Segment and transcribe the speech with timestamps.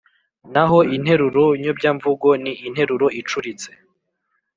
[0.53, 3.69] Naho interuro nyobyamvugo ni interuro icuritse